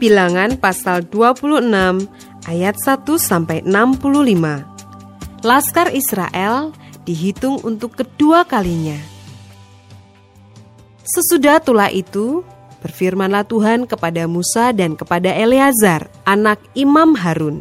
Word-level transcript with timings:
Bilangan 0.00 0.56
pasal 0.56 1.04
26 1.12 1.60
ayat 2.48 2.72
1 2.72 3.04
sampai 3.20 3.60
65. 3.68 5.44
Laskar 5.44 5.92
Israel 5.92 6.72
dihitung 7.04 7.60
untuk 7.60 8.00
kedua 8.00 8.48
kalinya. 8.48 8.96
Sesudah 11.04 11.60
tulah 11.60 11.92
itu, 11.92 12.40
berfirmanlah 12.80 13.44
Tuhan 13.44 13.84
kepada 13.84 14.24
Musa 14.24 14.72
dan 14.72 14.96
kepada 14.96 15.36
Eleazar, 15.36 16.08
anak 16.24 16.64
Imam 16.72 17.12
Harun. 17.20 17.60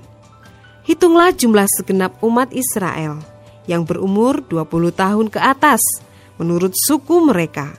Hitunglah 0.88 1.36
jumlah 1.36 1.68
segenap 1.68 2.24
umat 2.24 2.56
Israel 2.56 3.20
yang 3.68 3.84
berumur 3.84 4.48
20 4.48 4.96
tahun 4.96 5.28
ke 5.28 5.44
atas 5.44 5.84
menurut 6.40 6.72
suku 6.72 7.20
mereka. 7.20 7.76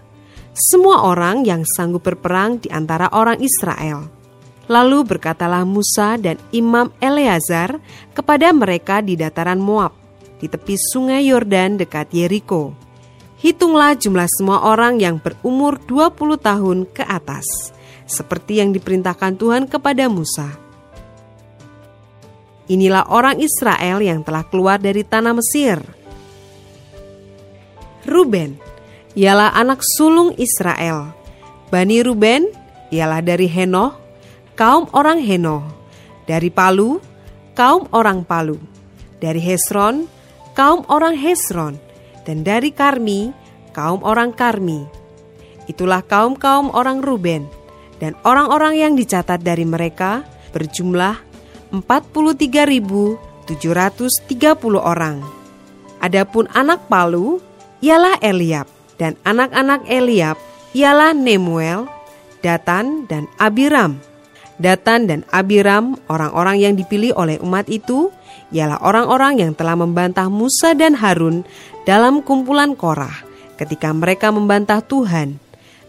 Semua 0.52 1.08
orang 1.08 1.48
yang 1.48 1.64
sanggup 1.64 2.04
berperang 2.04 2.60
di 2.60 2.68
antara 2.68 3.08
orang 3.16 3.40
Israel 3.40 4.19
Lalu 4.70 5.02
berkatalah 5.02 5.66
Musa 5.66 6.14
dan 6.14 6.38
Imam 6.54 6.94
Eleazar 7.02 7.82
kepada 8.14 8.54
mereka 8.54 9.02
di 9.02 9.18
dataran 9.18 9.58
Moab, 9.58 9.90
di 10.38 10.46
tepi 10.46 10.78
sungai 10.78 11.26
Yordan 11.26 11.74
dekat 11.74 12.14
Yeriko. 12.14 12.70
Hitunglah 13.42 13.98
jumlah 13.98 14.30
semua 14.30 14.62
orang 14.62 15.02
yang 15.02 15.18
berumur 15.18 15.74
20 15.90 16.38
tahun 16.38 16.78
ke 16.86 17.02
atas, 17.02 17.74
seperti 18.06 18.62
yang 18.62 18.70
diperintahkan 18.70 19.34
Tuhan 19.34 19.66
kepada 19.66 20.06
Musa. 20.06 20.54
Inilah 22.70 23.10
orang 23.10 23.42
Israel 23.42 23.98
yang 23.98 24.22
telah 24.22 24.46
keluar 24.46 24.78
dari 24.78 25.02
tanah 25.02 25.34
Mesir. 25.34 25.82
Ruben, 28.06 28.54
ialah 29.18 29.50
anak 29.58 29.82
sulung 29.82 30.30
Israel. 30.38 31.10
Bani 31.74 31.98
Ruben, 32.06 32.46
ialah 32.94 33.18
dari 33.18 33.50
Henoh, 33.50 34.09
kaum 34.60 34.92
orang 34.92 35.24
Heno, 35.24 35.64
dari 36.28 36.52
Palu, 36.52 37.00
kaum 37.56 37.88
orang 37.96 38.28
Palu, 38.28 38.60
dari 39.16 39.40
Hesron, 39.40 40.04
kaum 40.52 40.84
orang 40.92 41.16
Hesron, 41.16 41.80
dan 42.28 42.44
dari 42.44 42.68
Karmi, 42.68 43.32
kaum 43.72 44.04
orang 44.04 44.36
Karmi. 44.36 44.84
Itulah 45.64 46.04
kaum-kaum 46.04 46.68
orang 46.76 47.00
Ruben, 47.00 47.48
dan 48.04 48.12
orang-orang 48.20 48.76
yang 48.76 48.92
dicatat 49.00 49.40
dari 49.40 49.64
mereka 49.64 50.28
berjumlah 50.52 51.16
43.730 51.72 53.56
orang. 54.76 55.24
Adapun 56.04 56.52
anak 56.52 56.84
Palu 56.84 57.40
ialah 57.80 58.20
Eliab, 58.20 58.68
dan 59.00 59.16
anak-anak 59.24 59.88
Eliab 59.88 60.36
ialah 60.76 61.16
Nemuel, 61.16 61.88
Datan, 62.44 63.08
dan 63.08 63.24
Abiram. 63.40 64.09
Datan 64.60 65.08
dan 65.08 65.20
Abiram, 65.32 65.96
orang-orang 66.12 66.60
yang 66.60 66.74
dipilih 66.76 67.16
oleh 67.16 67.40
umat 67.40 67.64
itu, 67.72 68.12
ialah 68.52 68.76
orang-orang 68.84 69.40
yang 69.40 69.52
telah 69.56 69.72
membantah 69.72 70.28
Musa 70.28 70.76
dan 70.76 71.00
Harun 71.00 71.48
dalam 71.88 72.20
kumpulan 72.20 72.76
Korah 72.76 73.24
ketika 73.56 73.88
mereka 73.96 74.28
membantah 74.28 74.84
Tuhan. 74.84 75.40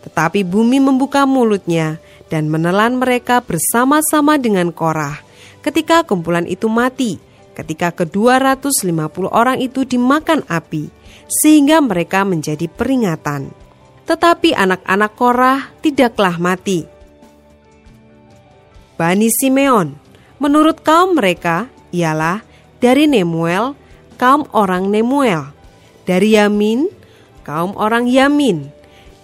Tetapi 0.07 0.47
bumi 0.47 0.79
membuka 0.79 1.27
mulutnya 1.27 1.99
dan 2.31 2.47
menelan 2.47 2.95
mereka 2.95 3.43
bersama-sama 3.43 4.39
dengan 4.39 4.71
Korah 4.71 5.19
ketika 5.61 6.07
kumpulan 6.07 6.47
itu 6.47 6.71
mati, 6.71 7.19
ketika 7.53 7.91
ke-250 7.91 9.27
orang 9.29 9.59
itu 9.59 9.83
dimakan 9.83 10.47
api, 10.47 10.87
sehingga 11.27 11.83
mereka 11.83 12.23
menjadi 12.23 12.71
peringatan. 12.71 13.51
Tetapi 14.07 14.55
anak-anak 14.55 15.11
Korah 15.19 15.59
tidaklah 15.83 16.39
mati 16.39 16.90
Bani 19.01 19.33
Simeon. 19.33 19.97
Menurut 20.37 20.85
kaum 20.85 21.17
mereka 21.17 21.65
ialah 21.89 22.45
dari 22.77 23.09
Nemuel, 23.09 23.73
kaum 24.21 24.45
orang 24.53 24.93
Nemuel. 24.93 25.49
Dari 26.05 26.37
Yamin, 26.37 26.85
kaum 27.41 27.73
orang 27.81 28.05
Yamin. 28.05 28.69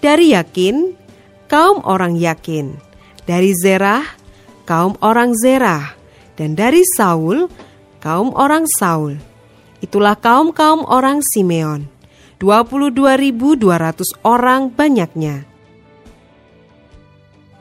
Dari 0.02 0.34
Yakin, 0.34 0.98
kaum 1.46 1.86
orang 1.86 2.18
Yakin. 2.18 2.74
Dari 3.30 3.54
Zerah, 3.54 4.02
kaum 4.66 4.98
orang 5.06 5.38
Zerah. 5.38 5.94
Dan 6.34 6.58
dari 6.58 6.82
Saul, 6.98 7.46
kaum 8.02 8.34
orang 8.34 8.66
Saul. 8.82 9.22
Itulah 9.78 10.18
kaum-kaum 10.18 10.90
orang 10.90 11.22
Simeon. 11.22 11.86
22.200 12.42 14.26
orang 14.26 14.74
banyaknya. 14.74 15.46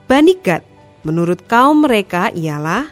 Bani 0.09 0.33
Gad 0.41 0.76
Menurut 1.07 1.47
kaum 1.47 1.87
mereka 1.87 2.35
ialah 2.35 2.91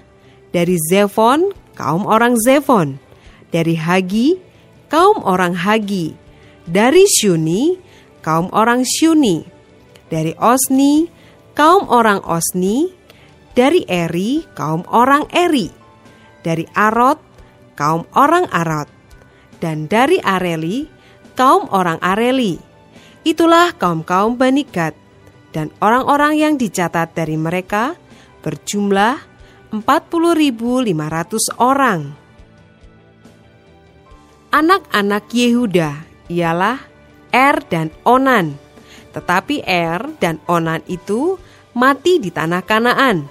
dari 0.55 0.79
Zefon, 0.79 1.51
kaum 1.75 2.07
orang 2.07 2.39
Zefon, 2.39 3.03
dari 3.51 3.75
Hagi, 3.75 4.39
kaum 4.87 5.19
orang 5.27 5.59
Hagi, 5.59 6.15
dari 6.63 7.11
Syuni, 7.11 7.75
kaum 8.23 8.55
orang 8.55 8.87
Syuni, 8.87 9.43
dari 10.15 10.31
Osni, 10.39 11.11
kaum 11.59 11.91
orang 11.91 12.23
Osni, 12.23 12.95
dari 13.59 13.83
Eri, 13.91 14.47
kaum 14.55 14.87
orang 14.95 15.27
Eri, 15.35 15.75
dari 16.47 16.71
Arot, 16.71 17.19
kaum 17.75 18.07
orang 18.15 18.47
Arot, 18.55 18.87
dan 19.59 19.91
dari 19.91 20.23
Areli, 20.23 20.87
kaum 21.35 21.67
orang 21.75 21.99
Areli. 21.99 22.63
Itulah 23.27 23.75
kaum-kaum 23.75 24.39
Bani 24.39 24.63
dan 25.55 25.71
orang-orang 25.79 26.35
yang 26.35 26.55
dicatat 26.59 27.15
dari 27.15 27.39
mereka 27.39 27.95
berjumlah 28.45 29.17
40.500 29.73 31.57
orang. 31.57 32.13
Anak-anak 34.53 35.25
Yehuda 35.33 35.91
ialah 36.29 36.79
Er 37.35 37.59
dan 37.67 37.91
Onan, 38.07 38.55
tetapi 39.11 39.67
Er 39.67 40.15
dan 40.23 40.39
Onan 40.47 40.85
itu 40.87 41.41
mati 41.75 42.23
di 42.23 42.31
tanah 42.31 42.63
Kanaan. 42.63 43.27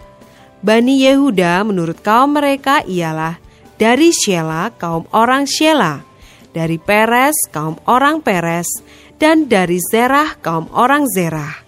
Bani 0.60 1.00
Yehuda 1.08 1.64
menurut 1.64 2.04
kaum 2.04 2.36
mereka 2.36 2.84
ialah 2.84 3.40
dari 3.80 4.12
Shela 4.12 4.76
kaum 4.76 5.08
orang 5.16 5.48
Shela, 5.48 6.04
dari 6.52 6.76
Peres 6.76 7.36
kaum 7.56 7.80
orang 7.88 8.20
Peres, 8.20 8.68
dan 9.16 9.48
dari 9.48 9.80
Zerah 9.80 10.36
kaum 10.44 10.68
orang 10.76 11.08
Zerah. 11.08 11.64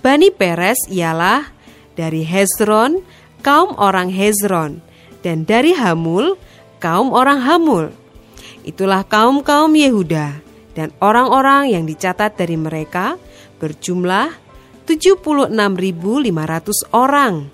Bani 0.00 0.32
Peres 0.32 0.88
ialah 0.88 1.55
dari 1.96 2.22
Hezron, 2.22 3.00
kaum 3.40 3.72
orang 3.80 4.12
Hezron, 4.12 4.84
dan 5.24 5.48
dari 5.48 5.72
Hamul, 5.72 6.36
kaum 6.78 7.10
orang 7.10 7.42
Hamul. 7.42 7.90
Itulah 8.62 9.02
kaum-kaum 9.08 9.72
Yehuda, 9.72 10.38
dan 10.76 10.92
orang-orang 11.00 11.72
yang 11.72 11.88
dicatat 11.88 12.36
dari 12.36 12.54
mereka 12.54 13.16
berjumlah 13.56 14.36
76.500 14.84 15.50
orang. 16.94 17.50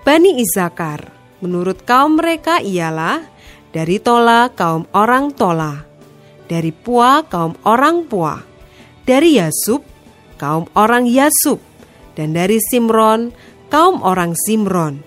Bani 0.00 0.40
Izakar, 0.40 1.12
menurut 1.44 1.84
kaum 1.84 2.16
mereka 2.16 2.62
ialah 2.64 3.20
dari 3.68 4.00
Tola 4.00 4.48
kaum 4.48 4.88
orang 4.96 5.34
Tola, 5.36 5.84
dari 6.48 6.72
Pua 6.72 7.20
kaum 7.28 7.52
orang 7.68 8.08
Pua, 8.08 8.40
dari 9.04 9.36
Yasub 9.36 9.84
kaum 10.40 10.64
orang 10.72 11.04
Yasub, 11.04 11.60
dan 12.20 12.36
dari 12.36 12.60
Simron, 12.60 13.32
kaum 13.72 14.04
orang 14.04 14.36
Simron. 14.36 15.00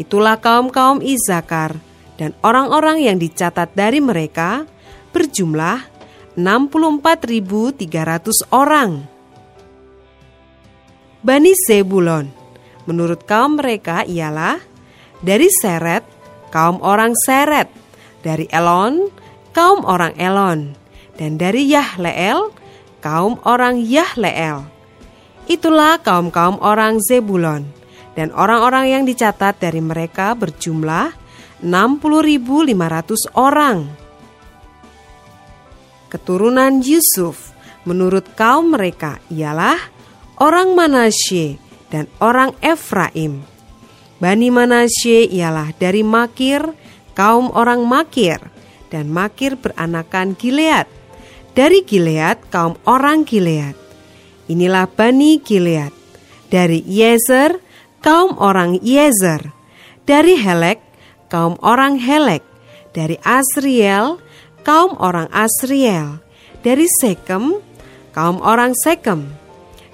Itulah 0.00 0.40
kaum-kaum 0.40 1.04
Izakar 1.04 1.76
dan 2.16 2.32
orang-orang 2.40 3.04
yang 3.04 3.20
dicatat 3.20 3.76
dari 3.76 4.00
mereka 4.00 4.64
berjumlah 5.12 5.84
64.300 6.40 8.48
orang. 8.48 9.04
Bani 11.20 11.52
Zebulon, 11.68 12.32
menurut 12.88 13.28
kaum 13.28 13.60
mereka 13.60 14.08
ialah 14.08 14.56
dari 15.20 15.52
Seret, 15.52 16.08
kaum 16.48 16.80
orang 16.80 17.12
Seret, 17.12 17.68
dari 18.24 18.48
Elon, 18.48 19.12
kaum 19.52 19.84
orang 19.84 20.16
Elon, 20.16 20.72
dan 21.20 21.36
dari 21.36 21.68
Yahleel, 21.68 22.56
kaum 23.04 23.36
orang 23.44 23.84
Yahleel 23.84 24.77
Itulah 25.48 25.98
kaum-kaum 26.04 26.60
orang 26.60 27.00
Zebulon. 27.00 27.78
dan 28.18 28.34
orang-orang 28.34 28.90
yang 28.90 29.02
dicatat 29.06 29.62
dari 29.62 29.78
mereka 29.78 30.34
berjumlah 30.34 31.14
60.500 31.62 33.30
orang. 33.38 33.86
Keturunan 36.10 36.82
Yusuf 36.82 37.54
menurut 37.86 38.26
kaum 38.34 38.74
mereka 38.74 39.22
ialah 39.30 39.78
orang 40.42 40.74
Manasye 40.74 41.62
dan 41.94 42.10
orang 42.18 42.58
Efraim. 42.58 43.38
Bani 44.18 44.50
Manasye 44.50 45.30
ialah 45.30 45.70
dari 45.78 46.02
Makir, 46.02 46.74
kaum 47.14 47.54
orang 47.54 47.86
Makir, 47.86 48.42
dan 48.90 49.06
Makir 49.14 49.54
beranakan 49.54 50.34
Gilead. 50.34 50.90
Dari 51.54 51.86
Gilead, 51.86 52.50
kaum 52.50 52.74
orang 52.82 53.22
Gilead. 53.22 53.87
Inilah 54.48 54.88
Bani 54.88 55.44
Gilead. 55.44 55.92
Dari 56.48 56.80
Yezer, 56.88 57.60
kaum 58.00 58.40
orang 58.40 58.80
Yezer. 58.80 59.52
Dari 60.08 60.40
Helek, 60.40 60.80
kaum 61.28 61.60
orang 61.60 62.00
Helek. 62.00 62.40
Dari 62.96 63.20
Asriel, 63.20 64.16
kaum 64.64 64.96
orang 64.96 65.28
Asriel. 65.36 66.24
Dari 66.64 66.88
Sekem, 66.88 67.60
kaum 68.16 68.40
orang 68.40 68.72
Sekem. 68.72 69.28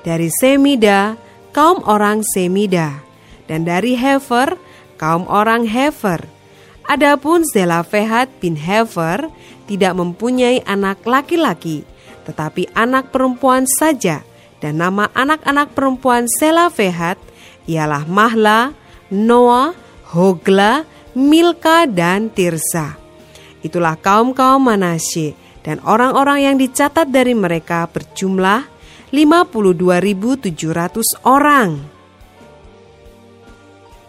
Dari 0.06 0.30
Semida, 0.30 1.18
kaum 1.50 1.82
orang 1.82 2.22
Semida. 2.22 3.02
Dan 3.50 3.66
dari 3.66 3.98
Hefer, 3.98 4.54
kaum 5.02 5.26
orang 5.26 5.66
Hefer. 5.66 6.30
Adapun 6.86 7.42
Zelafehat 7.42 8.30
bin 8.38 8.54
Hefer 8.54 9.26
tidak 9.66 9.98
mempunyai 9.98 10.62
anak 10.62 11.02
laki-laki, 11.02 11.82
tetapi 12.22 12.70
anak 12.76 13.10
perempuan 13.10 13.66
saja 13.66 14.22
dan 14.64 14.80
nama 14.80 15.12
anak-anak 15.12 15.76
perempuan 15.76 16.24
Selafehat 16.24 17.20
ialah 17.68 18.08
Mahla, 18.08 18.72
Noah, 19.12 19.76
Hogla, 20.16 20.88
Milka, 21.12 21.84
dan 21.84 22.32
Tirsa. 22.32 22.96
Itulah 23.60 24.00
kaum-kaum 24.00 24.64
Manasye 24.64 25.36
dan 25.60 25.84
orang-orang 25.84 26.48
yang 26.48 26.56
dicatat 26.56 27.12
dari 27.12 27.36
mereka 27.36 27.84
berjumlah 27.92 28.64
52.700 29.12 30.48
orang. 31.28 31.84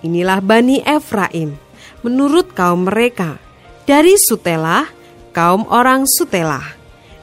Inilah 0.07 0.39
Bani 0.39 0.79
Efraim 0.87 1.51
menurut 1.99 2.55
kaum 2.55 2.87
mereka. 2.87 3.43
Dari 3.83 4.15
Sutelah, 4.15 4.87
kaum 5.35 5.67
orang 5.67 6.07
Sutelah. 6.07 6.63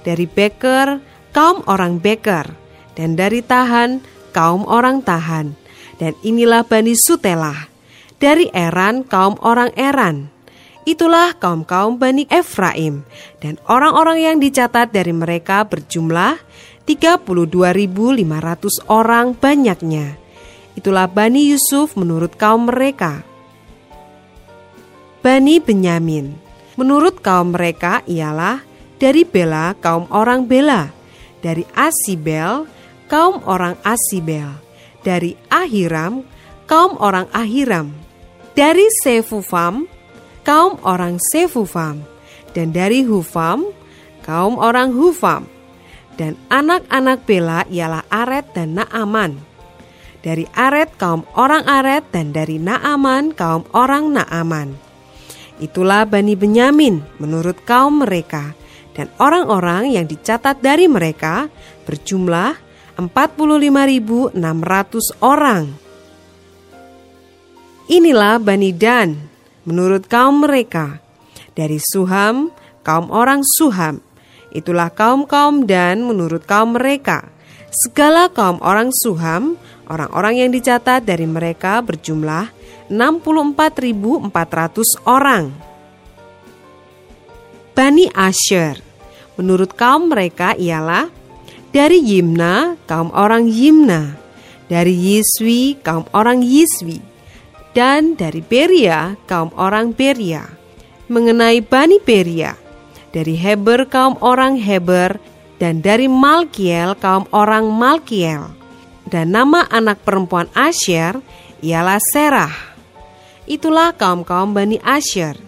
Dari 0.05 0.29
Beker, 0.29 1.01
kaum 1.33 1.65
orang 1.65 1.97
Beker 1.97 2.62
dan 2.99 3.17
dari 3.17 3.41
Tahan 3.41 4.05
kaum 4.33 4.65
orang 4.69 5.05
Tahan. 5.05 5.57
Dan 6.01 6.19
inilah 6.27 6.67
Bani 6.67 6.99
Sutelah, 6.99 7.71
dari 8.19 8.51
Eran 8.51 9.07
kaum 9.07 9.39
orang 9.39 9.71
Eran. 9.79 10.35
Itulah 10.83 11.39
kaum-kaum 11.39 11.95
Bani 11.95 12.27
Efraim, 12.27 13.07
dan 13.39 13.63
orang-orang 13.71 14.19
yang 14.19 14.37
dicatat 14.43 14.91
dari 14.91 15.15
mereka 15.15 15.63
berjumlah 15.63 16.43
32.500 16.83 18.83
orang 18.91 19.39
banyaknya. 19.39 20.19
Itulah 20.75 21.07
Bani 21.07 21.55
Yusuf 21.55 21.95
menurut 21.95 22.35
kaum 22.35 22.67
mereka. 22.67 23.23
Bani 25.23 25.63
Benyamin, 25.63 26.35
menurut 26.75 27.23
kaum 27.23 27.55
mereka 27.55 28.03
ialah 28.11 28.67
dari 28.99 29.23
Bela 29.23 29.79
kaum 29.79 30.11
orang 30.11 30.51
Bela, 30.51 30.91
dari 31.39 31.63
Asibel 31.79 32.67
kaum 33.13 33.45
orang 33.45 33.77
Asibel, 33.85 34.49
dari 35.05 35.37
Ahiram, 35.53 36.25
kaum 36.65 36.97
orang 36.97 37.29
Ahiram, 37.37 37.93
dari 38.57 38.89
Sefufam, 39.05 39.85
kaum 40.49 40.81
orang 40.81 41.21
Sefufam, 41.21 42.01
dan 42.57 42.73
dari 42.73 43.05
Hufam, 43.05 43.69
kaum 44.25 44.57
orang 44.57 44.97
Hufam. 44.97 45.45
Dan 46.17 46.41
anak-anak 46.53 47.25
Bela 47.25 47.65
ialah 47.73 48.05
Aret 48.09 48.53
dan 48.57 48.77
Naaman. 48.81 49.37
Dari 50.21 50.45
Aret 50.53 50.97
kaum 51.01 51.25
orang 51.37 51.65
Aret 51.65 52.05
dan 52.13 52.37
dari 52.37 52.61
Naaman 52.61 53.33
kaum 53.33 53.65
orang 53.73 54.13
Naaman. 54.13 54.77
Itulah 55.57 56.05
Bani 56.05 56.37
Benyamin 56.37 57.01
menurut 57.17 57.65
kaum 57.65 58.05
mereka 58.05 58.53
dan 58.93 59.09
orang-orang 59.17 59.97
yang 59.97 60.05
dicatat 60.05 60.61
dari 60.61 60.85
mereka 60.85 61.49
berjumlah 61.89 62.72
45.600 62.97 64.37
orang. 65.25 65.65
Inilah 67.91 68.39
Bani 68.41 68.73
Dan 68.73 69.29
menurut 69.69 70.09
kaum 70.09 70.45
mereka. 70.45 71.01
Dari 71.53 71.77
Suham, 71.77 72.49
kaum 72.81 73.13
orang 73.13 73.45
Suham. 73.45 74.01
Itulah 74.53 74.93
kaum-kaum 74.93 75.65
Dan 75.65 76.05
menurut 76.05 76.45
kaum 76.45 76.77
mereka. 76.77 77.33
Segala 77.73 78.29
kaum 78.29 78.61
orang 78.61 78.93
Suham, 78.93 79.57
orang-orang 79.89 80.45
yang 80.45 80.53
dicatat 80.53 81.09
dari 81.09 81.25
mereka 81.25 81.81
berjumlah 81.81 82.53
64.400 82.93 84.29
orang. 85.09 85.49
Bani 87.73 88.13
Asher, 88.13 88.77
menurut 89.41 89.73
kaum 89.73 90.13
mereka 90.13 90.53
ialah 90.61 91.09
dari 91.73 92.05
Yimna, 92.05 92.77
kaum 92.85 93.09
orang 93.17 93.49
Yimna. 93.49 94.21
Dari 94.69 94.93
Yiswi, 94.93 95.81
kaum 95.81 96.05
orang 96.13 96.45
Yiswi. 96.45 97.01
Dan 97.73 98.17
dari 98.17 98.45
Beria, 98.45 99.17
kaum 99.25 99.49
orang 99.57 99.97
Beria. 99.97 100.45
Mengenai 101.09 101.65
Bani 101.65 102.01
Beria, 102.01 102.57
dari 103.13 103.37
Heber, 103.37 103.89
kaum 103.89 104.21
orang 104.21 104.61
Heber. 104.61 105.17
Dan 105.57 105.81
dari 105.81 106.09
Malkiel, 106.09 106.97
kaum 107.01 107.25
orang 107.33 107.69
Malkiel. 107.69 108.53
Dan 109.09 109.33
nama 109.33 109.69
anak 109.69 110.05
perempuan 110.05 110.49
Asher 110.57 111.21
ialah 111.65 112.01
Serah. 112.01 112.53
Itulah 113.49 113.95
kaum-kaum 113.95 114.53
Bani 114.53 114.77
Asher. 114.83 115.39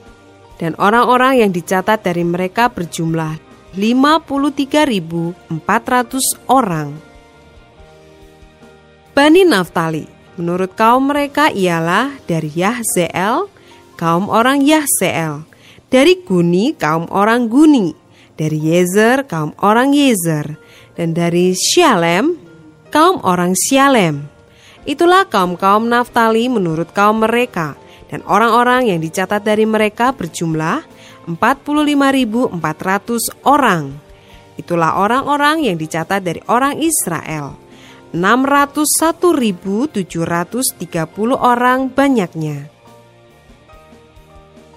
Dan 0.54 0.78
orang-orang 0.78 1.42
yang 1.42 1.50
dicatat 1.50 2.06
dari 2.06 2.22
mereka 2.22 2.70
berjumlah 2.70 3.43
53.400 3.74 5.38
orang. 6.48 6.94
Bani 9.14 9.42
Naftali, 9.46 10.06
menurut 10.34 10.74
kaum 10.74 11.10
mereka 11.10 11.50
ialah 11.50 12.18
dari 12.26 12.50
Yahzeel, 12.50 13.46
kaum 13.94 14.26
orang 14.26 14.58
Yahzeel, 14.62 15.46
dari 15.86 16.18
Guni, 16.22 16.74
kaum 16.74 17.06
orang 17.14 17.46
Guni, 17.46 17.94
dari 18.34 18.58
Yezer, 18.58 19.22
kaum 19.30 19.54
orang 19.62 19.94
Yezer, 19.94 20.58
dan 20.98 21.14
dari 21.14 21.54
Shalem, 21.54 22.34
kaum 22.90 23.22
orang 23.22 23.54
Shalem. 23.54 24.26
Itulah 24.84 25.30
kaum-kaum 25.30 25.86
Naftali 25.86 26.50
menurut 26.50 26.90
kaum 26.90 27.22
mereka, 27.22 27.78
dan 28.10 28.20
orang-orang 28.26 28.90
yang 28.90 29.00
dicatat 29.00 29.42
dari 29.42 29.64
mereka 29.64 30.12
berjumlah 30.12 30.84
45.400 31.26 33.48
orang. 33.48 33.96
Itulah 34.54 34.94
orang-orang 35.00 35.66
yang 35.66 35.80
dicatat 35.80 36.22
dari 36.22 36.38
orang 36.46 36.78
Israel. 36.78 37.58
601.730 38.14 40.06
orang 41.34 41.90
banyaknya. 41.90 42.70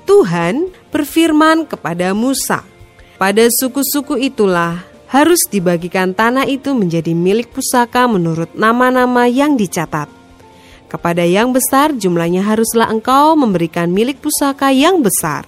Tuhan 0.07 0.71
berfirman 0.89 1.69
kepada 1.69 2.17
Musa, 2.17 2.65
"Pada 3.21 3.45
suku-suku 3.51 4.17
itulah 4.17 4.81
harus 5.11 5.43
dibagikan 5.51 6.15
tanah 6.17 6.49
itu 6.49 6.73
menjadi 6.73 7.13
milik 7.13 7.53
pusaka 7.53 8.09
menurut 8.09 8.49
nama-nama 8.57 9.29
yang 9.29 9.53
dicatat. 9.53 10.09
Kepada 10.87 11.27
yang 11.27 11.51
besar 11.53 11.93
jumlahnya 11.93 12.41
haruslah 12.41 12.89
engkau 12.89 13.37
memberikan 13.37 13.93
milik 13.93 14.17
pusaka 14.17 14.73
yang 14.73 15.05
besar." 15.05 15.45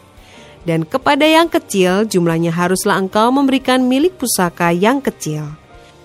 Dan 0.67 0.83
kepada 0.83 1.23
yang 1.23 1.47
kecil 1.47 2.03
jumlahnya 2.03 2.51
haruslah 2.51 2.99
engkau 2.99 3.31
memberikan 3.31 3.87
milik 3.87 4.19
pusaka 4.19 4.75
yang 4.75 4.99
kecil. 4.99 5.47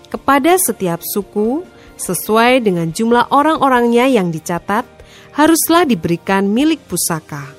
Kepada 0.07 0.55
setiap 0.55 1.03
suku, 1.03 1.67
sesuai 1.99 2.63
dengan 2.63 2.91
jumlah 2.91 3.31
orang-orangnya 3.31 4.07
yang 4.07 4.31
dicatat, 4.31 4.87
haruslah 5.35 5.83
diberikan 5.83 6.47
milik 6.47 6.79
pusaka. 6.87 7.51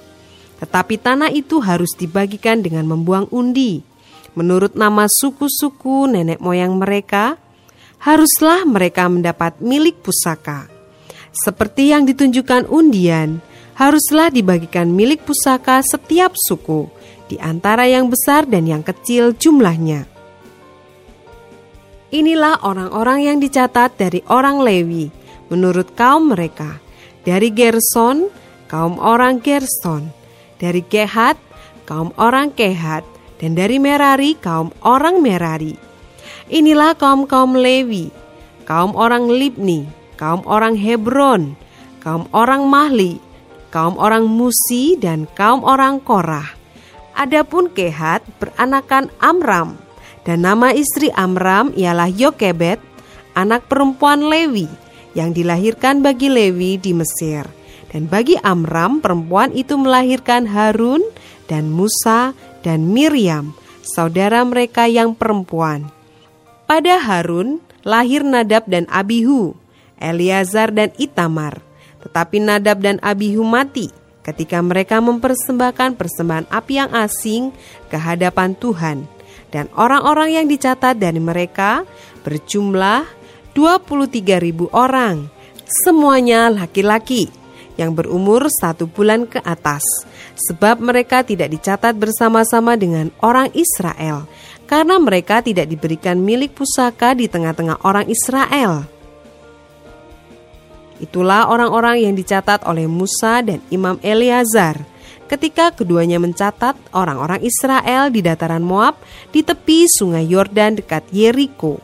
Tetapi 0.57 0.97
tanah 0.97 1.29
itu 1.37 1.61
harus 1.61 1.93
dibagikan 1.93 2.65
dengan 2.65 2.89
membuang 2.89 3.29
undi. 3.29 3.85
Menurut 4.33 4.73
nama 4.73 5.05
suku-suku 5.05 6.09
nenek 6.09 6.41
moyang 6.41 6.81
mereka, 6.81 7.37
haruslah 8.01 8.65
mereka 8.65 9.09
mendapat 9.09 9.61
milik 9.61 10.01
pusaka. 10.01 10.69
Seperti 11.37 11.93
yang 11.93 12.09
ditunjukkan 12.09 12.73
undian, 12.73 13.45
haruslah 13.77 14.33
dibagikan 14.33 14.89
milik 14.89 15.23
pusaka 15.29 15.85
setiap 15.85 16.33
suku, 16.35 16.89
di 17.29 17.37
antara 17.37 17.85
yang 17.85 18.09
besar 18.09 18.49
dan 18.49 18.65
yang 18.65 18.81
kecil 18.81 19.37
jumlahnya. 19.37 20.09
Inilah 22.15 22.65
orang-orang 22.65 23.29
yang 23.29 23.39
dicatat 23.43 23.99
dari 24.01 24.25
orang 24.33 24.65
Lewi 24.65 25.13
menurut 25.53 25.93
kaum 25.93 26.33
mereka. 26.33 26.81
Dari 27.27 27.51
Gerson, 27.51 28.31
kaum 28.71 28.97
orang 29.03 29.43
Gerson. 29.43 30.15
Dari 30.57 30.81
Kehat, 30.87 31.37
kaum 31.85 32.15
orang 32.17 32.55
Kehat. 32.55 33.03
Dan 33.37 33.59
dari 33.59 33.77
Merari, 33.77 34.39
kaum 34.39 34.73
orang 34.87 35.21
Merari. 35.21 35.77
Inilah 36.47 36.95
kaum-kaum 36.95 37.59
Lewi, 37.59 38.15
kaum 38.65 38.95
orang 38.95 39.27
Libni, 39.27 39.85
kaum 40.15 40.47
orang 40.47 40.79
Hebron, 40.79 41.59
kaum 42.01 42.31
orang 42.31 42.71
Mahli, 42.71 43.19
kaum 43.71 43.99
orang 43.99 44.27
Musi, 44.29 44.95
dan 44.99 45.27
kaum 45.35 45.67
orang 45.67 45.99
Korah. 46.03 46.47
Adapun 47.17 47.73
Kehat 47.73 48.23
beranakan 48.37 49.09
Amram, 49.19 49.81
dan 50.27 50.45
nama 50.45 50.75
istri 50.77 51.09
Amram 51.17 51.73
ialah 51.73 52.13
Yokebet, 52.13 52.83
anak 53.33 53.67
perempuan 53.67 54.27
Lewi, 54.29 54.69
yang 55.17 55.33
dilahirkan 55.33 56.05
bagi 56.05 56.29
Lewi 56.29 56.77
di 56.77 56.93
Mesir. 56.93 57.49
Dan 57.89 58.07
bagi 58.11 58.37
Amram, 58.45 59.01
perempuan 59.01 59.55
itu 59.57 59.81
melahirkan 59.81 60.45
Harun 60.45 61.01
dan 61.49 61.73
Musa 61.73 62.37
dan 62.61 62.93
Miriam, 62.93 63.57
saudara 63.81 64.45
mereka 64.45 64.85
yang 64.91 65.17
perempuan. 65.17 65.89
Pada 66.67 66.99
Harun 66.99 67.63
lahir 67.87 68.27
Nadab 68.27 68.67
dan 68.67 68.85
Abihu, 68.91 69.55
Eleazar 69.97 70.75
dan 70.75 70.91
Itamar. 70.99 71.66
Tetapi 72.07 72.39
Nadab 72.39 72.79
dan 72.79 73.03
Abihu 73.03 73.43
mati 73.43 73.91
ketika 74.23 74.63
mereka 74.63 75.03
mempersembahkan 75.03 75.99
persembahan 75.99 76.47
api 76.47 76.73
yang 76.79 76.91
asing 76.95 77.51
ke 77.91 77.99
hadapan 77.99 78.55
Tuhan. 78.55 79.11
Dan 79.51 79.67
orang-orang 79.75 80.39
yang 80.39 80.47
dicatat 80.47 80.99
dari 80.99 81.19
mereka 81.19 81.83
berjumlah 82.23 83.07
23.000 83.55 84.71
orang. 84.71 85.31
Semuanya 85.67 86.47
laki-laki 86.47 87.31
yang 87.79 87.95
berumur 87.95 88.47
satu 88.51 88.91
bulan 88.91 89.27
ke 89.31 89.39
atas. 89.43 89.83
Sebab 90.37 90.83
mereka 90.83 91.23
tidak 91.23 91.51
dicatat 91.51 91.95
bersama-sama 91.99 92.75
dengan 92.75 93.11
orang 93.23 93.51
Israel. 93.55 94.27
Karena 94.67 94.99
mereka 94.99 95.43
tidak 95.43 95.71
diberikan 95.71 96.19
milik 96.19 96.59
pusaka 96.59 97.15
di 97.15 97.31
tengah-tengah 97.31 97.87
orang 97.87 98.11
Israel. 98.11 98.96
Itulah 100.97 101.53
orang-orang 101.53 102.09
yang 102.09 102.15
dicatat 102.17 102.65
oleh 102.65 102.89
Musa 102.89 103.45
dan 103.45 103.61
Imam 103.69 104.01
Eleazar 104.01 104.81
ketika 105.27 105.75
keduanya 105.75 106.23
mencatat 106.23 106.79
orang-orang 106.95 107.43
Israel 107.43 108.09
di 108.09 108.23
dataran 108.23 108.63
Moab 108.63 108.97
di 109.35 109.43
tepi 109.43 109.91
sungai 109.91 110.25
Yordan 110.25 110.81
dekat 110.81 111.05
Yeriko. 111.13 111.83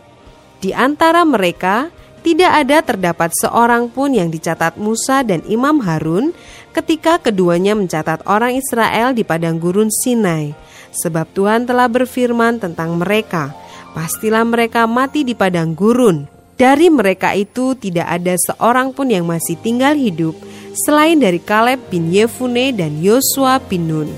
Di 0.63 0.71
antara 0.71 1.27
mereka 1.27 1.91
tidak 2.23 2.55
ada 2.55 2.79
terdapat 2.87 3.35
seorang 3.35 3.91
pun 3.91 4.15
yang 4.15 4.31
dicatat 4.31 4.79
Musa 4.79 5.27
dan 5.27 5.43
Imam 5.51 5.83
Harun 5.83 6.31
ketika 6.71 7.19
keduanya 7.19 7.75
mencatat 7.75 8.23
orang 8.31 8.55
Israel 8.55 9.11
di 9.11 9.27
padang 9.27 9.59
gurun 9.59 9.91
Sinai. 9.91 10.55
Sebab 10.93 11.35
Tuhan 11.35 11.67
telah 11.67 11.91
berfirman 11.91 12.63
tentang 12.63 12.95
mereka, 12.95 13.51
pastilah 13.91 14.47
mereka 14.47 14.87
mati 14.87 15.27
di 15.27 15.35
padang 15.35 15.75
gurun 15.75 16.42
dari 16.57 16.93
mereka 16.93 17.33
itu 17.33 17.73
tidak 17.77 18.07
ada 18.09 18.35
seorang 18.37 18.93
pun 18.93 19.09
yang 19.09 19.25
masih 19.25 19.57
tinggal 19.61 19.97
hidup 19.97 20.37
selain 20.73 21.21
dari 21.21 21.41
Kaleb 21.41 21.81
bin 21.93 22.13
Yefune 22.13 22.73
dan 22.73 23.01
Yosua 23.01 23.61
bin 23.61 23.89
Nun. 23.89 24.11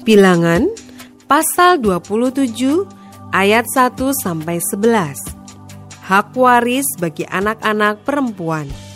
Bilangan 0.00 0.66
pasal 1.30 1.78
27 1.78 2.50
ayat 3.30 3.62
1 3.70 3.94
sampai 4.18 4.58
11. 4.58 5.38
Hak 6.10 6.34
waris 6.34 6.88
bagi 6.98 7.22
anak-anak 7.22 8.02
perempuan. 8.02 8.89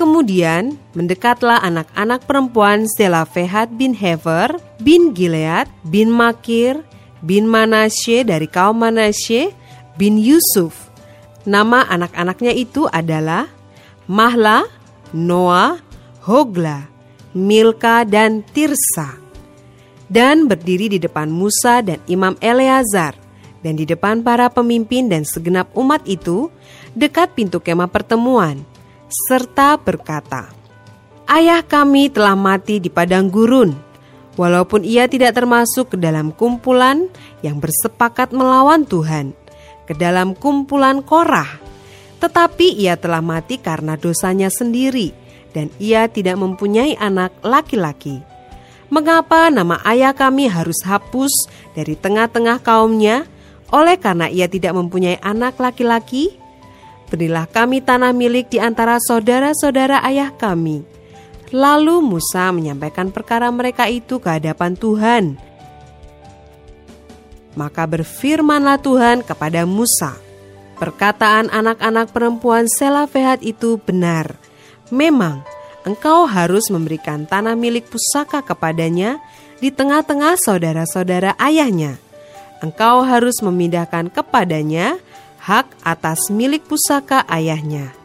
Kemudian 0.00 0.80
mendekatlah 0.96 1.60
anak-anak 1.60 2.24
perempuan 2.24 2.88
Selafehat 2.88 3.68
bin 3.76 3.92
Hever, 3.92 4.56
bin 4.80 5.12
Gilead, 5.12 5.68
bin 5.84 6.08
Makir, 6.08 6.80
bin 7.20 7.44
Manasye 7.44 8.24
dari 8.24 8.48
kaum 8.48 8.80
Manasye, 8.80 9.52
bin 10.00 10.16
Yusuf. 10.16 10.88
Nama 11.44 11.84
anak-anaknya 11.92 12.56
itu 12.56 12.88
adalah 12.88 13.52
Mahla, 14.08 14.64
Noah, 15.12 15.84
Hogla, 16.24 16.88
Milka, 17.36 18.08
dan 18.08 18.40
Tirsa. 18.56 19.20
Dan 20.08 20.48
berdiri 20.48 20.88
di 20.88 20.96
depan 20.96 21.28
Musa 21.28 21.84
dan 21.84 22.00
Imam 22.08 22.40
Eleazar, 22.40 23.12
dan 23.60 23.76
di 23.76 23.84
depan 23.84 24.24
para 24.24 24.48
pemimpin 24.48 25.12
dan 25.12 25.28
segenap 25.28 25.68
umat 25.76 26.00
itu, 26.08 26.48
dekat 26.96 27.36
pintu 27.36 27.60
kemah 27.60 27.92
pertemuan 27.92 28.64
serta 29.10 29.76
berkata, 29.76 30.50
Ayah 31.30 31.62
kami 31.62 32.10
telah 32.10 32.34
mati 32.34 32.82
di 32.82 32.90
padang 32.90 33.30
gurun, 33.30 33.70
walaupun 34.34 34.82
ia 34.82 35.06
tidak 35.06 35.38
termasuk 35.38 35.94
ke 35.94 35.96
dalam 35.98 36.34
kumpulan 36.34 37.06
yang 37.44 37.62
bersepakat 37.62 38.34
melawan 38.34 38.82
Tuhan, 38.82 39.30
ke 39.86 39.94
dalam 39.94 40.34
kumpulan 40.34 41.06
Korah, 41.06 41.60
tetapi 42.18 42.74
ia 42.74 42.98
telah 42.98 43.22
mati 43.22 43.62
karena 43.62 43.94
dosanya 43.94 44.50
sendiri, 44.50 45.14
dan 45.54 45.70
ia 45.78 46.10
tidak 46.10 46.34
mempunyai 46.40 46.98
anak 46.98 47.30
laki-laki. 47.46 48.22
Mengapa 48.90 49.54
nama 49.54 49.78
ayah 49.86 50.10
kami 50.10 50.50
harus 50.50 50.82
hapus 50.82 51.30
dari 51.78 51.94
tengah-tengah 51.94 52.58
kaumnya, 52.58 53.22
oleh 53.70 53.94
karena 54.02 54.26
ia 54.26 54.50
tidak 54.50 54.74
mempunyai 54.74 55.22
anak 55.22 55.62
laki-laki? 55.62 56.39
Berilah 57.10 57.50
kami 57.50 57.82
tanah 57.82 58.14
milik 58.14 58.54
di 58.54 58.62
antara 58.62 59.02
saudara-saudara 59.02 59.98
ayah 60.06 60.30
kami. 60.30 60.86
Lalu 61.50 61.98
Musa 61.98 62.54
menyampaikan 62.54 63.10
perkara 63.10 63.50
mereka 63.50 63.90
itu 63.90 64.22
ke 64.22 64.38
hadapan 64.38 64.78
Tuhan. 64.78 65.24
Maka 67.58 67.82
berfirmanlah 67.90 68.78
Tuhan 68.78 69.26
kepada 69.26 69.66
Musa, 69.66 70.14
Perkataan 70.80 71.52
anak-anak 71.52 72.08
perempuan 72.08 72.64
Selafehat 72.64 73.44
itu 73.44 73.76
benar. 73.76 74.40
Memang, 74.88 75.44
engkau 75.84 76.24
harus 76.24 76.72
memberikan 76.72 77.28
tanah 77.28 77.52
milik 77.52 77.84
pusaka 77.92 78.40
kepadanya 78.40 79.20
di 79.60 79.68
tengah-tengah 79.68 80.40
saudara-saudara 80.40 81.36
ayahnya. 81.36 82.00
Engkau 82.64 83.04
harus 83.04 83.44
memindahkan 83.44 84.08
kepadanya 84.08 84.96
hak 85.40 85.72
atas 85.80 86.28
milik 86.28 86.68
pusaka 86.68 87.24
ayahnya. 87.26 87.96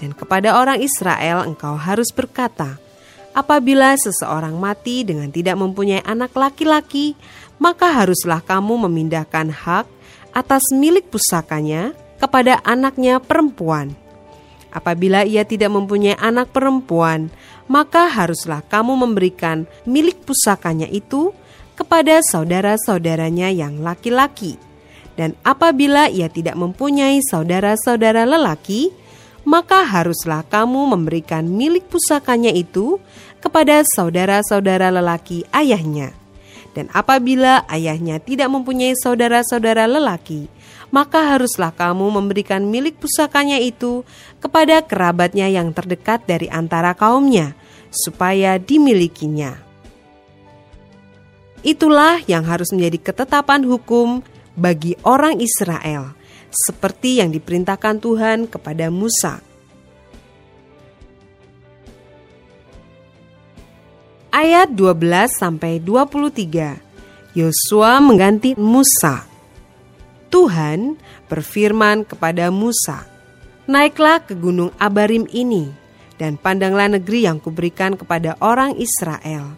Dan 0.00 0.16
kepada 0.16 0.56
orang 0.56 0.80
Israel 0.80 1.44
engkau 1.44 1.76
harus 1.76 2.08
berkata, 2.08 2.80
apabila 3.36 3.92
seseorang 4.00 4.56
mati 4.56 5.04
dengan 5.04 5.28
tidak 5.28 5.60
mempunyai 5.60 6.00
anak 6.08 6.32
laki-laki, 6.32 7.12
maka 7.60 7.92
haruslah 7.92 8.40
kamu 8.40 8.88
memindahkan 8.88 9.52
hak 9.52 9.86
atas 10.32 10.64
milik 10.72 11.12
pusakanya 11.12 11.92
kepada 12.16 12.64
anaknya 12.64 13.20
perempuan. 13.20 13.92
Apabila 14.72 15.26
ia 15.26 15.44
tidak 15.44 15.68
mempunyai 15.68 16.16
anak 16.16 16.54
perempuan, 16.54 17.28
maka 17.68 18.08
haruslah 18.08 18.64
kamu 18.64 18.96
memberikan 19.04 19.68
milik 19.84 20.16
pusakanya 20.24 20.88
itu 20.88 21.36
kepada 21.76 22.22
saudara-saudaranya 22.24 23.50
yang 23.52 23.82
laki-laki 23.82 24.69
dan 25.18 25.36
apabila 25.42 26.06
ia 26.08 26.30
tidak 26.30 26.56
mempunyai 26.56 27.20
saudara-saudara 27.24 28.24
lelaki, 28.24 28.94
maka 29.44 29.84
haruslah 29.84 30.44
kamu 30.46 30.96
memberikan 30.96 31.44
milik 31.48 31.88
pusakanya 31.88 32.52
itu 32.52 33.00
kepada 33.40 33.82
saudara-saudara 33.96 34.92
lelaki 34.92 35.48
ayahnya. 35.50 36.12
Dan 36.70 36.86
apabila 36.94 37.66
ayahnya 37.66 38.22
tidak 38.22 38.46
mempunyai 38.46 38.94
saudara-saudara 38.94 39.90
lelaki, 39.90 40.46
maka 40.94 41.34
haruslah 41.34 41.74
kamu 41.74 42.14
memberikan 42.14 42.62
milik 42.62 42.98
pusakanya 43.02 43.58
itu 43.58 44.06
kepada 44.38 44.78
kerabatnya 44.82 45.50
yang 45.50 45.74
terdekat 45.74 46.22
dari 46.30 46.46
antara 46.46 46.94
kaumnya, 46.94 47.58
supaya 47.90 48.54
dimilikinya. 48.58 49.58
Itulah 51.60 52.22
yang 52.24 52.46
harus 52.46 52.72
menjadi 52.72 53.12
ketetapan 53.12 53.66
hukum 53.66 54.24
bagi 54.60 54.92
orang 55.08 55.40
Israel, 55.40 56.12
seperti 56.52 57.24
yang 57.24 57.32
diperintahkan 57.32 57.96
Tuhan 57.96 58.44
kepada 58.44 58.92
Musa. 58.92 59.40
Ayat 64.30 64.70
12 64.76 65.32
sampai 65.32 65.80
23. 65.80 66.76
Yosua 67.32 67.98
mengganti 68.04 68.52
Musa. 68.54 69.26
Tuhan 70.30 70.94
berfirman 71.26 72.06
kepada 72.06 72.52
Musa, 72.54 73.08
"Naiklah 73.66 74.22
ke 74.22 74.38
gunung 74.38 74.70
Abarim 74.78 75.26
ini 75.34 75.74
dan 76.20 76.36
pandanglah 76.36 77.00
negeri 77.00 77.24
yang 77.24 77.40
kuberikan 77.40 77.96
kepada 77.96 78.36
orang 78.44 78.76
Israel. 78.76 79.56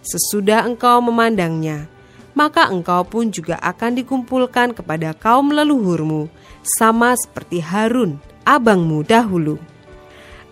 Sesudah 0.00 0.62
engkau 0.62 1.02
memandangnya, 1.02 1.90
maka 2.38 2.70
engkau 2.70 3.02
pun 3.02 3.34
juga 3.34 3.58
akan 3.58 3.98
dikumpulkan 3.98 4.70
kepada 4.70 5.10
kaum 5.18 5.50
leluhurmu, 5.50 6.30
sama 6.62 7.18
seperti 7.18 7.58
Harun, 7.58 8.22
abangmu 8.46 9.02
dahulu. 9.02 9.58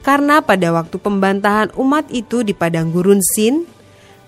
Karena 0.03 0.43
pada 0.43 0.75
waktu 0.75 0.99
pembantahan 0.99 1.71
umat 1.79 2.11
itu 2.11 2.43
di 2.43 2.51
padang 2.59 2.91
gurun 2.91 3.23
Sin, 3.23 3.71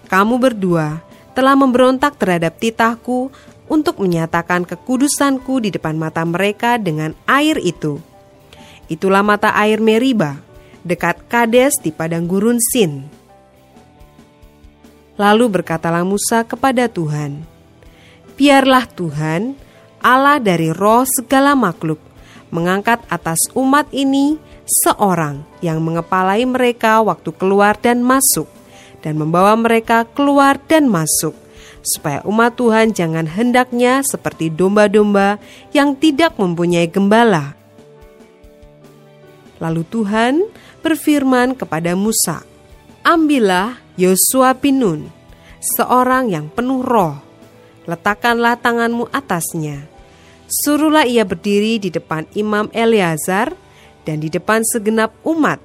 kamu 0.07 0.39
berdua 0.39 1.03
telah 1.35 1.59
memberontak 1.59 2.15
terhadap 2.15 2.63
titahku 2.63 3.35
untuk 3.67 3.99
menyatakan 3.99 4.63
kekudusanku 4.63 5.63
di 5.63 5.75
depan 5.75 5.99
mata 5.99 6.23
mereka 6.23 6.79
dengan 6.79 7.15
air 7.27 7.59
itu. 7.59 7.99
Itulah 8.87 9.27
mata 9.27 9.53
air 9.55 9.83
Meriba, 9.83 10.39
dekat 10.87 11.27
Kades 11.27 11.79
di 11.83 11.91
padang 11.91 12.25
gurun 12.31 12.59
Sin. 12.63 13.18
Lalu 15.19 15.51
berkatalah 15.51 16.07
Musa 16.07 16.47
kepada 16.47 16.87
Tuhan, 16.87 17.43
Biarlah 18.39 18.87
Tuhan, 18.87 19.59
Allah 19.99 20.39
dari 20.39 20.71
roh 20.71 21.03
segala 21.03 21.59
makhluk, 21.59 21.99
mengangkat 22.55 23.03
atas 23.11 23.51
umat 23.59 23.91
ini 23.91 24.39
seorang 24.63 25.43
yang 25.59 25.83
mengepalai 25.83 26.47
mereka 26.47 27.03
waktu 27.03 27.35
keluar 27.35 27.75
dan 27.83 28.07
masuk, 28.07 28.47
dan 29.03 29.19
membawa 29.19 29.59
mereka 29.59 30.07
keluar 30.07 30.55
dan 30.71 30.87
masuk, 30.87 31.35
supaya 31.83 32.23
umat 32.23 32.55
Tuhan 32.55 32.95
jangan 32.95 33.27
hendaknya 33.27 34.07
seperti 34.07 34.55
domba-domba 34.55 35.43
yang 35.75 35.99
tidak 35.99 36.39
mempunyai 36.39 36.87
gembala. 36.87 37.59
Lalu 39.59 39.83
Tuhan 39.91 40.47
berfirman 40.79 41.59
kepada 41.59 41.99
Musa, 41.99 42.47
Ambillah 43.03 43.88
Yosua 43.99 44.55
bin 44.55 44.79
Nun, 44.79 45.11
seorang 45.59 46.31
yang 46.31 46.47
penuh 46.47 46.87
roh, 46.87 47.19
letakkanlah 47.83 48.55
tanganmu 48.55 49.11
atasnya. 49.11 49.91
Suruhlah 50.47 51.03
ia 51.03 51.27
berdiri 51.27 51.83
di 51.83 51.91
depan 51.91 52.23
Imam 52.39 52.71
Eleazar 52.71 53.59
dan 54.07 54.23
di 54.23 54.31
depan 54.31 54.63
segenap 54.63 55.11
umat, 55.27 55.59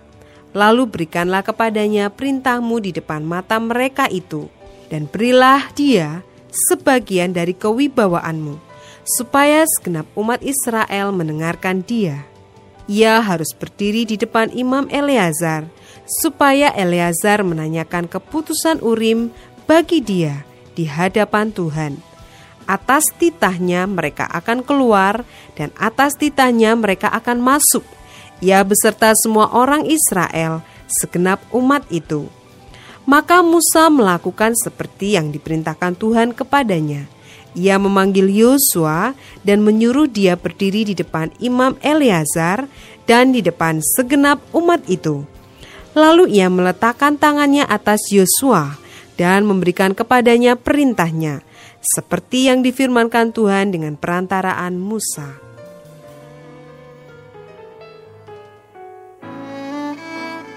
lalu 0.57 0.89
berikanlah 0.89 1.45
kepadanya 1.45 2.09
perintahmu 2.09 2.81
di 2.81 2.89
depan 2.89 3.21
mata 3.21 3.61
mereka 3.61 4.09
itu, 4.09 4.49
dan 4.89 5.05
berilah 5.05 5.69
dia 5.77 6.25
sebagian 6.49 7.37
dari 7.37 7.53
kewibawaanmu, 7.53 8.57
supaya 9.05 9.61
segenap 9.77 10.09
umat 10.17 10.41
Israel 10.41 11.13
mendengarkan 11.13 11.85
dia. 11.85 12.25
Ia 12.91 13.23
harus 13.23 13.55
berdiri 13.55 14.03
di 14.03 14.19
depan 14.19 14.51
Imam 14.51 14.91
Eleazar, 14.91 15.71
supaya 16.03 16.67
Eleazar 16.75 17.39
menanyakan 17.47 18.11
keputusan 18.11 18.83
Urim 18.83 19.31
bagi 19.63 20.03
dia 20.03 20.43
di 20.75 20.83
hadapan 20.83 21.55
Tuhan. 21.55 21.95
Atas 22.67 23.07
titahnya 23.15 23.87
mereka 23.87 24.27
akan 24.27 24.63
keluar, 24.63 25.23
dan 25.55 25.71
atas 25.79 26.15
titahnya 26.19 26.75
mereka 26.75 27.11
akan 27.11 27.39
masuk. 27.39 27.83
Ia 28.43 28.59
beserta 28.67 29.15
semua 29.15 29.51
orang 29.55 29.87
Israel, 29.87 30.63
segenap 30.87 31.39
umat 31.55 31.87
itu. 31.87 32.27
Maka 33.03 33.43
Musa 33.43 33.91
melakukan 33.91 34.55
seperti 34.55 35.15
yang 35.19 35.31
diperintahkan 35.31 35.95
Tuhan 35.99 36.31
kepadanya. 36.31 37.07
Ia 37.53 37.77
memanggil 37.77 38.33
Yosua 38.33 39.13
dan 39.45 39.61
menyuruh 39.61 40.09
dia 40.09 40.33
berdiri 40.33 40.89
di 40.89 40.97
depan 40.97 41.29
Imam 41.37 41.77
Eleazar 41.85 42.65
dan 43.05 43.29
di 43.29 43.45
depan 43.45 43.77
segenap 43.81 44.41
umat 44.57 44.81
itu. 44.89 45.21
Lalu 45.93 46.41
ia 46.41 46.49
meletakkan 46.49 47.21
tangannya 47.21 47.69
atas 47.69 48.09
Yosua 48.09 48.81
dan 49.13 49.45
memberikan 49.45 49.93
kepadanya 49.93 50.57
perintahnya, 50.57 51.45
seperti 51.85 52.49
yang 52.49 52.65
difirmankan 52.65 53.29
Tuhan 53.29 53.69
dengan 53.69 53.93
perantaraan 53.93 54.73
Musa. 54.73 55.37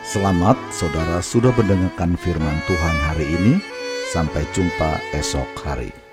Selamat 0.07 0.57
saudara 0.73 1.21
sudah 1.21 1.53
mendengarkan 1.53 2.17
firman 2.17 2.57
Tuhan 2.65 2.97
hari 3.13 3.27
ini. 3.29 3.55
Sampai 4.07 4.47
jumpa 4.55 5.03
esok 5.13 5.51
hari. 5.67 6.06